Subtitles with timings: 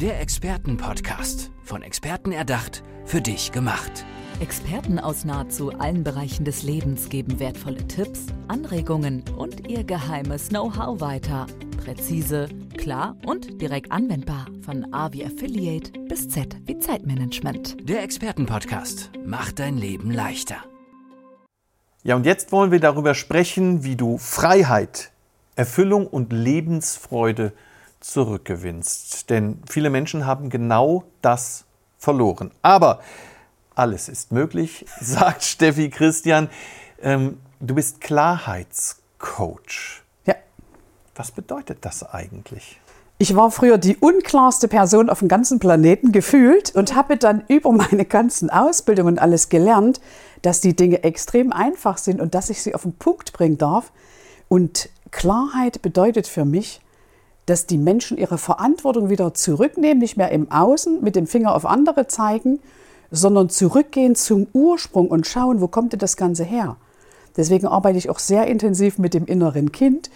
[0.00, 1.50] Der Expertenpodcast.
[1.64, 4.04] Von Experten erdacht, für dich gemacht.
[4.38, 11.00] Experten aus nahezu allen Bereichen des Lebens geben wertvolle Tipps, Anregungen und ihr geheimes Know-how
[11.00, 11.48] weiter.
[11.82, 14.46] Präzise, klar und direkt anwendbar.
[14.64, 17.76] Von A wie Affiliate bis Z wie Zeitmanagement.
[17.82, 20.58] Der Expertenpodcast macht dein Leben leichter.
[22.04, 25.10] Ja, und jetzt wollen wir darüber sprechen, wie du Freiheit,
[25.56, 27.52] Erfüllung und Lebensfreude
[28.00, 29.30] zurückgewinnst.
[29.30, 31.64] Denn viele Menschen haben genau das
[31.98, 32.50] verloren.
[32.62, 33.00] Aber
[33.74, 36.48] alles ist möglich, sagt Steffi Christian.
[37.00, 40.02] Ähm, du bist Klarheitscoach.
[40.26, 40.34] Ja.
[41.14, 42.80] Was bedeutet das eigentlich?
[43.20, 47.72] Ich war früher die unklarste Person auf dem ganzen Planeten gefühlt und habe dann über
[47.72, 50.00] meine ganzen Ausbildungen und alles gelernt,
[50.42, 53.90] dass die Dinge extrem einfach sind und dass ich sie auf den Punkt bringen darf.
[54.48, 56.80] Und Klarheit bedeutet für mich,
[57.48, 61.64] dass die Menschen ihre Verantwortung wieder zurücknehmen, nicht mehr im Außen mit dem Finger auf
[61.64, 62.60] andere zeigen,
[63.10, 66.76] sondern zurückgehen zum Ursprung und schauen, wo kommt denn das Ganze her.
[67.36, 70.10] Deswegen arbeite ich auch sehr intensiv mit dem inneren Kind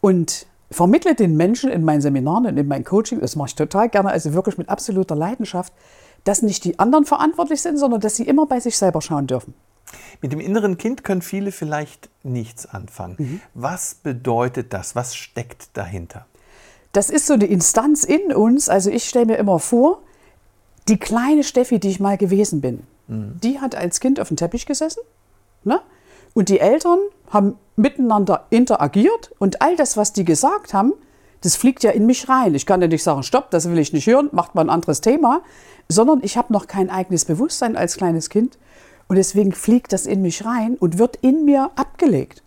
[0.00, 3.88] und vermittle den Menschen in meinen Seminaren und in meinem Coaching, das mache ich total
[3.90, 5.72] gerne, also wirklich mit absoluter Leidenschaft,
[6.24, 9.54] dass nicht die anderen verantwortlich sind, sondern dass sie immer bei sich selber schauen dürfen.
[10.22, 13.16] Mit dem inneren Kind können viele vielleicht nichts anfangen.
[13.18, 13.40] Mhm.
[13.54, 14.94] Was bedeutet das?
[14.94, 16.26] Was steckt dahinter?
[16.92, 18.68] Das ist so eine Instanz in uns.
[18.68, 20.02] Also ich stelle mir immer vor,
[20.88, 23.38] die kleine Steffi, die ich mal gewesen bin, mhm.
[23.42, 25.00] die hat als Kind auf dem Teppich gesessen.
[25.64, 25.80] Ne?
[26.34, 26.98] Und die Eltern
[27.30, 30.94] haben miteinander interagiert und all das, was die gesagt haben,
[31.42, 32.54] das fliegt ja in mich rein.
[32.54, 35.00] Ich kann ja nicht sagen, stopp, das will ich nicht hören, macht mal ein anderes
[35.00, 35.42] Thema,
[35.88, 38.58] sondern ich habe noch kein eigenes Bewusstsein als kleines Kind
[39.06, 42.42] und deswegen fliegt das in mich rein und wird in mir abgelegt.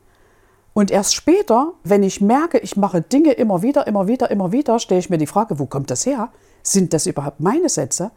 [0.73, 4.79] Und erst später, wenn ich merke, ich mache Dinge immer wieder, immer wieder, immer wieder,
[4.79, 6.29] stelle ich mir die Frage, wo kommt das her?
[6.63, 8.11] Sind das überhaupt meine Sätze?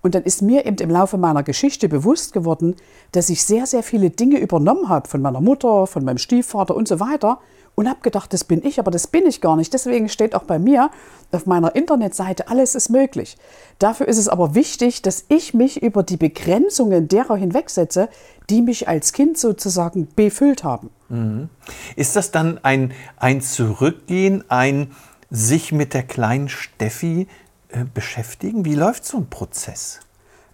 [0.00, 2.76] Und dann ist mir eben im Laufe meiner Geschichte bewusst geworden,
[3.10, 6.86] dass ich sehr, sehr viele Dinge übernommen habe von meiner Mutter, von meinem Stiefvater und
[6.86, 7.40] so weiter
[7.78, 9.72] und habe gedacht, das bin ich, aber das bin ich gar nicht.
[9.72, 10.90] Deswegen steht auch bei mir
[11.30, 13.36] auf meiner Internetseite, alles ist möglich.
[13.78, 18.08] Dafür ist es aber wichtig, dass ich mich über die Begrenzungen derer hinwegsetze,
[18.50, 20.90] die mich als Kind sozusagen befüllt haben.
[21.08, 21.50] Mhm.
[21.94, 24.90] Ist das dann ein, ein Zurückgehen, ein
[25.30, 27.28] sich mit der kleinen Steffi
[27.68, 28.64] äh, beschäftigen?
[28.64, 30.00] Wie läuft so ein Prozess?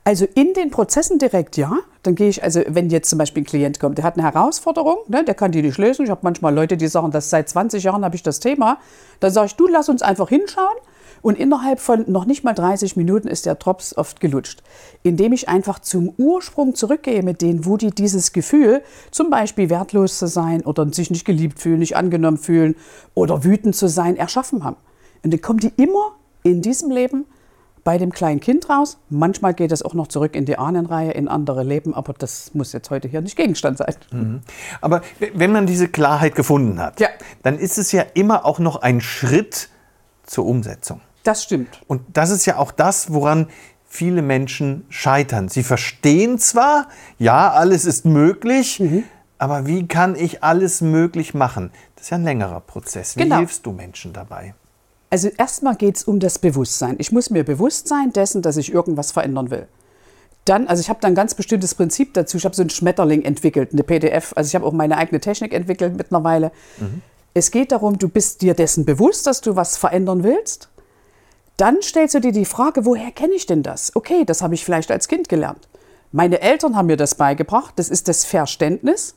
[0.05, 1.79] Also in den Prozessen direkt ja.
[2.05, 4.99] Dann gehe ich, also wenn jetzt zum Beispiel ein Klient kommt, der hat eine Herausforderung,
[5.09, 6.05] ne, der kann die nicht lösen.
[6.05, 8.79] Ich habe manchmal Leute, die sagen, dass seit 20 Jahren habe ich das Thema.
[9.21, 10.77] Dann sage ich, du lass uns einfach hinschauen.
[11.23, 14.63] Und innerhalb von noch nicht mal 30 Minuten ist der Drops oft gelutscht.
[15.03, 20.19] Indem ich einfach zum Ursprung zurückgehe mit denen, wo die dieses Gefühl, zum Beispiel wertlos
[20.19, 22.77] zu sein oder sich nicht geliebt fühlen, nicht angenommen fühlen
[23.15, 24.77] oder wütend zu sein, erschaffen haben.
[25.23, 26.13] Und dann kommen die immer
[26.43, 27.25] in diesem Leben
[27.85, 28.99] bei dem kleinen Kind raus.
[29.11, 32.73] Manchmal geht es auch noch zurück in die Ahnenreihe, in andere Leben, aber das muss
[32.73, 33.95] jetzt heute hier nicht Gegenstand sein.
[34.11, 34.41] Mhm.
[34.81, 35.03] Aber
[35.35, 37.09] wenn man diese Klarheit gefunden hat, ja.
[37.43, 39.69] dann ist es ja immer auch noch ein Schritt
[40.25, 41.03] zur Umsetzung.
[41.23, 41.81] Das stimmt.
[41.87, 43.49] Und das ist ja auch das, woran
[43.87, 45.49] viele Menschen scheitern.
[45.49, 49.05] Sie verstehen zwar, ja, alles ist möglich, mhm.
[49.39, 51.71] aber wie kann ich alles möglich machen?
[51.95, 53.17] Das ist ja ein längerer Prozess.
[53.17, 53.39] Wie genau.
[53.39, 54.55] hilfst du Menschen dabei?
[55.15, 56.97] Also erstmal geht es um das Bewusstsein.
[56.99, 59.69] Ich muss mir bewusst sein dessen, dass ich irgendwas verändern will.
[60.45, 62.37] Dann, also ich habe da ein ganz bestimmtes Prinzip dazu.
[62.37, 64.33] Ich habe so einen Schmetterling entwickelt, eine PDF.
[64.35, 66.51] Also ich habe auch meine eigene Technik entwickelt mittlerweile.
[66.79, 67.01] Mhm.
[67.33, 70.69] Es geht darum, du bist dir dessen bewusst, dass du was verändern willst.
[71.59, 73.95] Dann stellst du dir die Frage, woher kenne ich denn das?
[73.95, 75.69] Okay, das habe ich vielleicht als Kind gelernt.
[76.11, 77.75] Meine Eltern haben mir das beigebracht.
[77.77, 79.15] Das ist das Verständnis.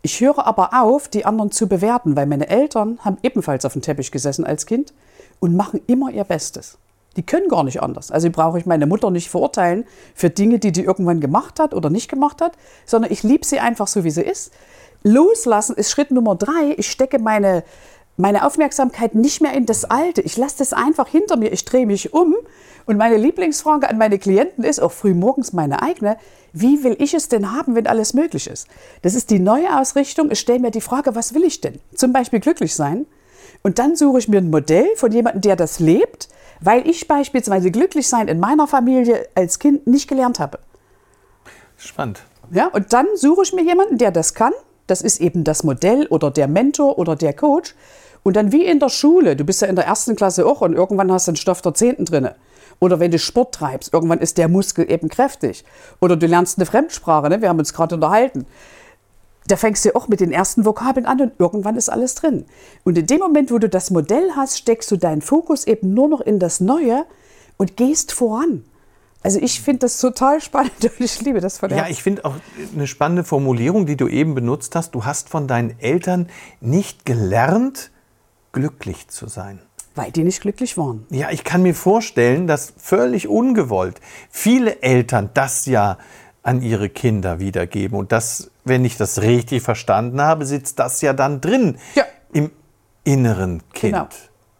[0.00, 3.82] Ich höre aber auf, die anderen zu bewerten, weil meine Eltern haben ebenfalls auf dem
[3.82, 4.94] Teppich gesessen als Kind
[5.44, 6.78] und machen immer ihr Bestes.
[7.18, 8.10] Die können gar nicht anders.
[8.10, 9.84] Also brauche ich meine Mutter nicht verurteilen
[10.14, 12.52] für Dinge, die die irgendwann gemacht hat oder nicht gemacht hat,
[12.86, 14.54] sondern ich liebe sie einfach so, wie sie ist.
[15.02, 16.74] Loslassen ist Schritt Nummer drei.
[16.78, 17.62] Ich stecke meine,
[18.16, 20.22] meine Aufmerksamkeit nicht mehr in das Alte.
[20.22, 21.52] Ich lasse das einfach hinter mir.
[21.52, 22.34] Ich drehe mich um.
[22.86, 26.16] Und meine Lieblingsfrage an meine Klienten ist, auch früh morgens meine eigene,
[26.54, 28.66] wie will ich es denn haben, wenn alles möglich ist?
[29.02, 30.30] Das ist die neue Ausrichtung.
[30.30, 31.80] Ich stelle mir die Frage, was will ich denn?
[31.94, 33.04] Zum Beispiel glücklich sein.
[33.66, 36.28] Und dann suche ich mir ein Modell von jemandem, der das lebt,
[36.60, 40.58] weil ich beispielsweise glücklich sein in meiner Familie als Kind nicht gelernt habe.
[41.78, 42.22] Spannend.
[42.50, 44.52] Ja, und dann suche ich mir jemanden, der das kann.
[44.86, 47.74] Das ist eben das Modell oder der Mentor oder der Coach.
[48.22, 50.74] Und dann wie in der Schule, du bist ja in der ersten Klasse auch und
[50.74, 52.28] irgendwann hast du einen Stoff der Zehnten drin.
[52.80, 55.64] Oder wenn du Sport treibst, irgendwann ist der Muskel eben kräftig.
[56.02, 57.40] Oder du lernst eine Fremdsprache, ne?
[57.40, 58.44] wir haben uns gerade unterhalten
[59.46, 62.46] da fängst du auch mit den ersten Vokabeln an und irgendwann ist alles drin.
[62.82, 66.08] Und in dem Moment, wo du das Modell hast, steckst du deinen Fokus eben nur
[66.08, 67.04] noch in das Neue
[67.56, 68.64] und gehst voran.
[69.22, 71.92] Also ich finde das total spannend und ich liebe das von Ja, Herzen.
[71.92, 72.34] ich finde auch
[72.74, 74.94] eine spannende Formulierung, die du eben benutzt hast.
[74.94, 76.28] Du hast von deinen Eltern
[76.60, 77.90] nicht gelernt,
[78.52, 79.60] glücklich zu sein.
[79.94, 81.06] Weil die nicht glücklich waren.
[81.10, 85.98] Ja, ich kann mir vorstellen, dass völlig ungewollt viele Eltern das ja
[86.42, 87.96] an ihre Kinder wiedergeben.
[87.96, 92.04] Und das, wenn ich das richtig verstanden habe, sitzt das ja dann drin Ja.
[92.32, 92.50] im
[93.04, 93.92] inneren Kind.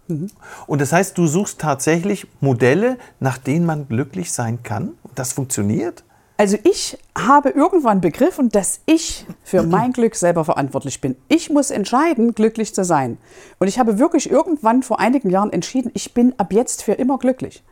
[0.06, 0.26] Genau.
[0.66, 4.92] Und das heißt, du suchst tatsächlich Modelle, nach denen man glücklich sein kann.
[5.02, 6.04] Und das funktioniert?
[6.36, 11.16] Also ich habe irgendwann begriffen, dass ich für mein Glück selber verantwortlich bin.
[11.28, 13.16] Ich muss entscheiden, glücklich zu sein.
[13.58, 17.18] Und ich habe wirklich irgendwann vor einigen Jahren entschieden, ich bin ab jetzt für immer
[17.18, 17.62] glücklich.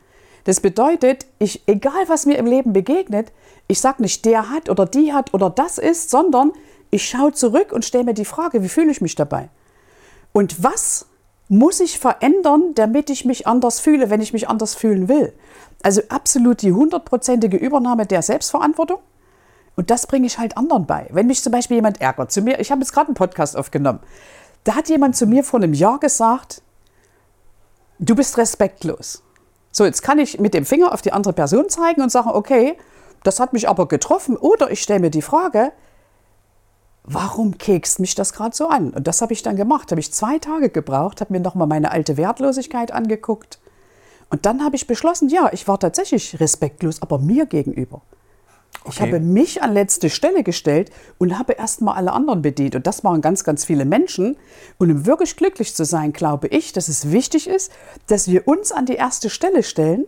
[0.45, 3.33] Das bedeutet, ich, egal was mir im Leben begegnet,
[3.69, 6.53] ich sage nicht, der hat oder die hat oder das ist, sondern
[6.91, 9.49] ich schaue zurück und stelle mir die Frage, wie fühle ich mich dabei?
[10.33, 11.07] Und was
[11.49, 15.33] muss ich verändern, damit ich mich anders fühle, wenn ich mich anders fühlen will?
[15.83, 18.99] Also absolut die hundertprozentige Übernahme der Selbstverantwortung.
[19.75, 21.09] Und das bringe ich halt anderen bei.
[21.11, 24.01] Wenn mich zum Beispiel jemand ärgert, zu mir, ich habe jetzt gerade einen Podcast aufgenommen,
[24.65, 26.63] da hat jemand zu mir vor einem Jahr gesagt,
[27.99, 29.23] du bist respektlos.
[29.73, 32.77] So, jetzt kann ich mit dem Finger auf die andere Person zeigen und sagen, okay,
[33.25, 34.37] das hat mich aber getroffen.
[34.37, 35.73] Oder ich stelle mir die Frage,
[37.05, 38.91] warum kekst mich das gerade so an?
[38.91, 39.91] Und das habe ich dann gemacht.
[39.91, 43.59] Habe ich zwei Tage gebraucht, habe mir nochmal meine alte Wertlosigkeit angeguckt.
[44.29, 48.03] Und dann habe ich beschlossen, ja, ich war tatsächlich respektlos, aber mir gegenüber.
[48.85, 49.13] Ich Okay.
[49.13, 52.75] habe mich an letzte Stelle gestellt und habe erstmal alle anderen bedient.
[52.75, 54.37] Und das waren ganz, ganz viele Menschen.
[54.79, 57.71] Und um wirklich glücklich zu sein, glaube ich, dass es wichtig ist,
[58.09, 60.05] dass wir uns an die erste Stelle stellen,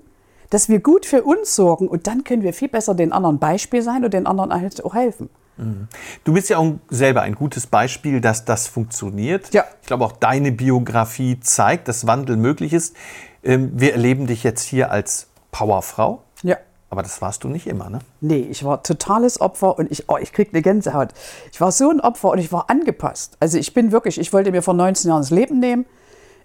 [0.51, 3.83] dass wir gut für uns sorgen und dann können wir viel besser den anderen Beispiel
[3.83, 5.31] sein und den anderen halt auch helfen.
[6.25, 9.55] Du bist ja auch selber ein gutes Beispiel, dass das funktioniert.
[9.55, 9.65] Ja.
[9.83, 12.97] Ich glaube, auch deine Biografie zeigt, dass Wandel möglich ist.
[13.45, 16.24] Ähm, Wir erleben dich jetzt hier als Powerfrau.
[16.95, 17.99] Aber das warst du nicht immer, ne?
[18.21, 21.09] Nee, ich war totales Opfer und ich, oh, ich krieg eine Gänsehaut.
[21.51, 23.37] Ich war so ein Opfer und ich war angepasst.
[23.41, 25.87] Also ich bin wirklich, ich wollte mir vor 19 Jahren das Leben nehmen.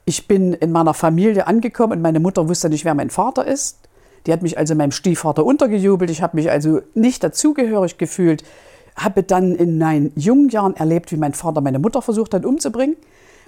[0.05, 3.77] Ich bin in meiner Familie angekommen und meine Mutter wusste nicht, wer mein Vater ist.
[4.25, 6.09] Die hat mich also meinem Stiefvater untergejubelt.
[6.09, 8.43] Ich habe mich also nicht dazugehörig gefühlt.
[8.95, 12.97] Habe dann in meinen jungen Jahren erlebt, wie mein Vater meine Mutter versucht hat umzubringen.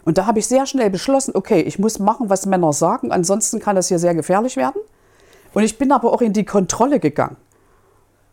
[0.05, 3.59] Und da habe ich sehr schnell beschlossen, okay, ich muss machen, was Männer sagen, ansonsten
[3.59, 4.81] kann das hier sehr gefährlich werden.
[5.53, 7.37] Und ich bin aber auch in die Kontrolle gegangen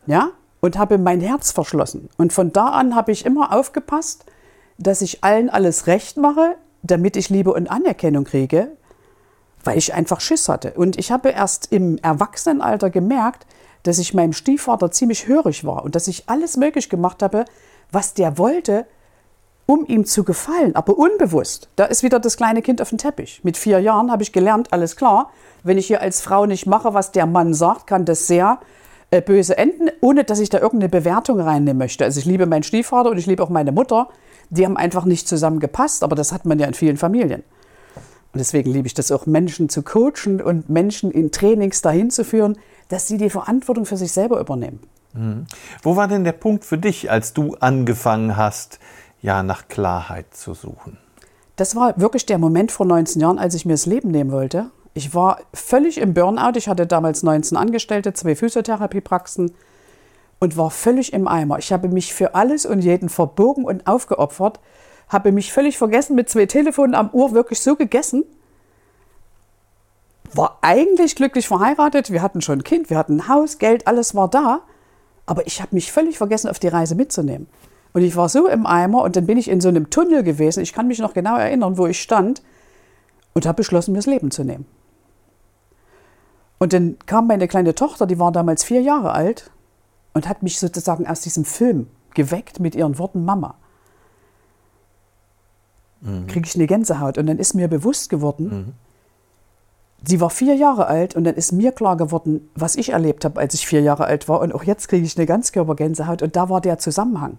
[0.06, 0.30] ja,
[0.60, 2.08] und habe mein Herz verschlossen.
[2.16, 4.24] Und von da an habe ich immer aufgepasst,
[4.78, 8.72] dass ich allen alles recht mache, damit ich Liebe und Anerkennung kriege,
[9.64, 10.72] weil ich einfach Schiss hatte.
[10.72, 13.46] Und ich habe erst im Erwachsenenalter gemerkt,
[13.82, 17.44] dass ich meinem Stiefvater ziemlich hörig war und dass ich alles möglich gemacht habe,
[17.90, 18.86] was der wollte,
[19.68, 21.68] um ihm zu gefallen, aber unbewusst.
[21.76, 23.42] Da ist wieder das kleine Kind auf dem Teppich.
[23.44, 25.30] Mit vier Jahren habe ich gelernt, alles klar,
[25.62, 28.60] wenn ich hier als Frau nicht mache, was der Mann sagt, kann das sehr
[29.10, 32.06] äh, böse enden, ohne dass ich da irgendeine Bewertung reinnehmen möchte.
[32.06, 34.08] Also ich liebe meinen Stiefvater und ich liebe auch meine Mutter.
[34.48, 37.42] Die haben einfach nicht zusammengepasst, aber das hat man ja in vielen Familien.
[38.32, 42.24] Und deswegen liebe ich das auch, Menschen zu coachen und Menschen in Trainings dahin zu
[42.24, 42.56] führen,
[42.88, 44.80] dass sie die Verantwortung für sich selber übernehmen.
[45.82, 48.78] Wo war denn der Punkt für dich, als du angefangen hast,
[49.22, 50.98] ja, nach Klarheit zu suchen?
[51.56, 54.70] Das war wirklich der Moment vor 19 Jahren, als ich mir das Leben nehmen wollte.
[54.94, 56.56] Ich war völlig im Burnout.
[56.56, 59.52] Ich hatte damals 19 Angestellte, zwei Physiotherapiepraxen
[60.38, 61.58] und war völlig im Eimer.
[61.58, 64.60] Ich habe mich für alles und jeden verbogen und aufgeopfert,
[65.08, 68.24] habe mich völlig vergessen, mit zwei Telefonen am Ohr wirklich so gegessen.
[70.34, 74.14] War eigentlich glücklich verheiratet, wir hatten schon ein Kind, wir hatten ein Haus, Geld, alles
[74.14, 74.60] war da.
[75.26, 77.48] Aber ich habe mich völlig vergessen, auf die Reise mitzunehmen.
[77.92, 80.62] Und ich war so im Eimer und dann bin ich in so einem Tunnel gewesen.
[80.62, 82.42] Ich kann mich noch genau erinnern, wo ich stand
[83.34, 84.66] und habe beschlossen, mir das Leben zu nehmen.
[86.58, 89.50] Und dann kam meine kleine Tochter, die war damals vier Jahre alt
[90.12, 93.54] und hat mich sozusagen aus diesem Film geweckt mit ihren Worten Mama.
[96.28, 97.18] Kriege ich eine Gänsehaut.
[97.18, 98.74] Und dann ist mir bewusst geworden,
[100.04, 103.40] sie war vier Jahre alt und dann ist mir klar geworden, was ich erlebt habe,
[103.40, 104.40] als ich vier Jahre alt war.
[104.40, 107.38] Und auch jetzt kriege ich eine Ganzkörpergänsehaut und da war der Zusammenhang.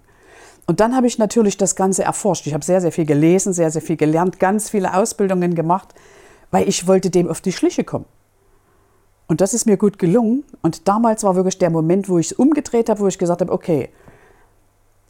[0.66, 2.46] Und dann habe ich natürlich das Ganze erforscht.
[2.48, 5.94] Ich habe sehr, sehr viel gelesen, sehr, sehr viel gelernt, ganz viele Ausbildungen gemacht,
[6.52, 8.06] weil ich wollte dem auf die Schliche kommen.
[9.28, 10.44] Und das ist mir gut gelungen.
[10.62, 13.52] Und damals war wirklich der Moment, wo ich es umgedreht habe, wo ich gesagt habe,
[13.52, 13.90] okay,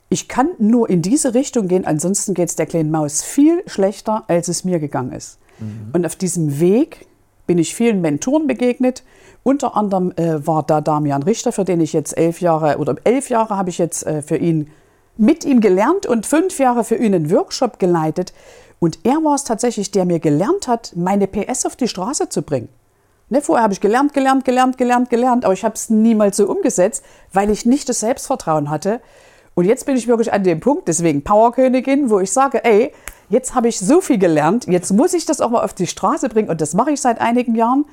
[0.10, 4.24] ich kann nur in diese Richtung gehen, ansonsten geht es der kleinen Maus viel schlechter,
[4.28, 5.40] als es mir gegangen ist.
[5.94, 7.08] Und auf diesem Weg
[7.48, 9.04] bin ich vielen Mentoren begegnet.
[9.44, 13.30] Unter anderem äh, war da Damian Richter, für den ich jetzt elf Jahre oder elf
[13.30, 14.70] Jahre habe ich jetzt äh, für ihn
[15.20, 18.34] mit ihm gelernt und fünf Jahre für ihn einen Workshop geleitet.
[18.80, 22.42] Und er war es tatsächlich, der mir gelernt hat, meine PS auf die Straße zu
[22.42, 22.70] bringen.
[23.28, 26.50] Ne, vorher habe ich gelernt, gelernt, gelernt, gelernt, gelernt, aber ich habe es niemals so
[26.50, 29.02] umgesetzt, weil ich nicht das Selbstvertrauen hatte.
[29.54, 32.94] Und jetzt bin ich wirklich an dem Punkt, deswegen Powerkönigin, wo ich sage, ey,
[33.28, 36.30] jetzt habe ich so viel gelernt, jetzt muss ich das auch mal auf die Straße
[36.30, 37.86] bringen und das mache ich seit einigen Jahren.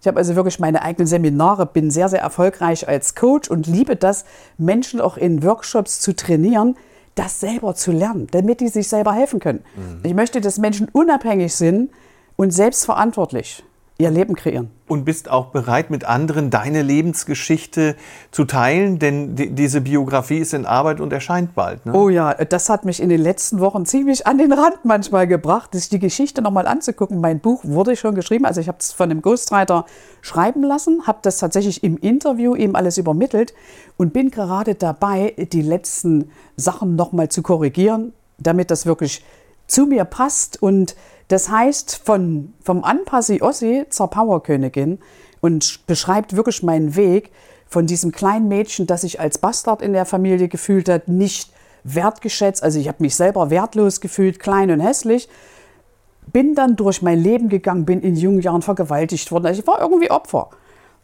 [0.00, 3.96] Ich habe also wirklich meine eigenen Seminare, bin sehr, sehr erfolgreich als Coach und liebe
[3.96, 4.24] das,
[4.58, 6.76] Menschen auch in Workshops zu trainieren,
[7.14, 9.64] das selber zu lernen, damit die sich selber helfen können.
[9.76, 10.00] Mhm.
[10.02, 11.90] Ich möchte, dass Menschen unabhängig sind
[12.36, 13.64] und selbstverantwortlich
[13.96, 14.70] ihr Leben kreieren.
[14.88, 17.94] Und bist auch bereit, mit anderen deine Lebensgeschichte
[18.32, 21.86] zu teilen, denn die, diese Biografie ist in Arbeit und erscheint bald.
[21.86, 21.94] Ne?
[21.94, 25.72] Oh ja, das hat mich in den letzten Wochen ziemlich an den Rand manchmal gebracht,
[25.72, 27.20] sich die Geschichte nochmal anzugucken.
[27.20, 29.86] Mein Buch wurde schon geschrieben, also ich habe es von einem Ghostwriter
[30.22, 33.54] schreiben lassen, habe das tatsächlich im Interview ihm alles übermittelt
[33.96, 39.24] und bin gerade dabei, die letzten Sachen nochmal zu korrigieren, damit das wirklich
[39.66, 40.96] zu mir passt und
[41.28, 44.98] das heißt, von, vom Anpassi Ossi zur Powerkönigin
[45.40, 47.30] und beschreibt wirklich meinen Weg
[47.66, 51.52] von diesem kleinen Mädchen, das sich als Bastard in der Familie gefühlt hat, nicht
[51.82, 55.28] wertgeschätzt, also ich habe mich selber wertlos gefühlt, klein und hässlich,
[56.32, 59.46] bin dann durch mein Leben gegangen, bin in jungen Jahren vergewaltigt worden.
[59.46, 60.50] Also ich war irgendwie Opfer.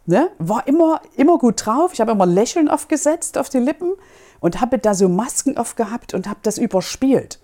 [0.07, 0.29] Ne?
[0.39, 1.91] War immer, immer gut drauf.
[1.93, 3.93] Ich habe immer Lächeln aufgesetzt auf die Lippen
[4.39, 7.39] und habe da so Masken aufgehabt und habe das überspielt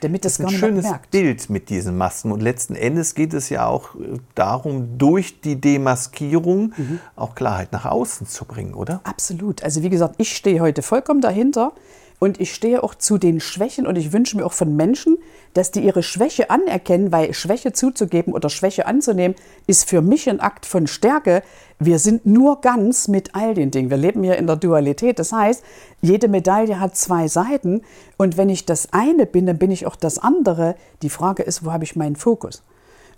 [0.00, 1.10] damit das, das ist ein schönes merkt.
[1.10, 2.32] Bild mit diesen Masken.
[2.32, 7.00] Und letzten Endes geht es ja auch äh, darum, durch die Demaskierung mhm.
[7.16, 9.00] auch Klarheit nach außen zu bringen, oder?
[9.04, 9.62] Absolut.
[9.62, 11.72] Also wie gesagt, ich stehe heute vollkommen dahinter.
[12.18, 15.18] Und ich stehe auch zu den Schwächen und ich wünsche mir auch von Menschen,
[15.54, 20.40] dass die ihre Schwäche anerkennen, weil Schwäche zuzugeben oder Schwäche anzunehmen, ist für mich ein
[20.40, 21.42] Akt von Stärke.
[21.78, 23.90] Wir sind nur ganz mit all den Dingen.
[23.90, 25.20] Wir leben hier in der Dualität.
[25.20, 25.62] Das heißt,
[26.00, 27.82] jede Medaille hat zwei Seiten
[28.16, 30.74] und wenn ich das eine bin, dann bin ich auch das andere.
[31.02, 32.62] Die Frage ist, wo habe ich meinen Fokus?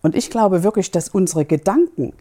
[0.02, 2.12] Und ich glaube wirklich, dass unsere Gedanken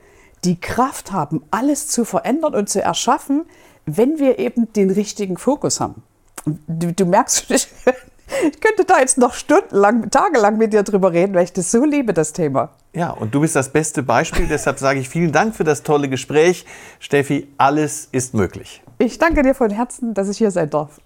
[0.46, 3.46] die Kraft haben, alles zu verändern und zu erschaffen,
[3.86, 6.04] wenn wir eben den richtigen Fokus haben.
[6.46, 7.67] Du, du merkst, ich,
[8.51, 11.84] ich könnte da jetzt noch stundenlang, tagelang mit dir drüber reden, weil ich das so
[11.84, 12.72] liebe, das Thema.
[12.93, 14.48] Ja, und du bist das beste Beispiel.
[14.48, 16.65] Deshalb sage ich vielen Dank für das tolle Gespräch.
[17.00, 18.81] Steffi, alles ist möglich.
[18.98, 21.00] Ich danke dir von Herzen, dass ich hier sein darf.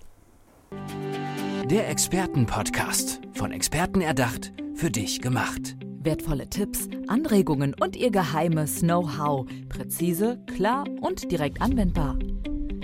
[1.66, 3.20] Der Expertenpodcast.
[3.34, 5.76] Von Experten erdacht, für dich gemacht.
[6.04, 9.46] Wertvolle Tipps, Anregungen und ihr geheimes Know-how.
[9.70, 12.18] Präzise, klar und direkt anwendbar.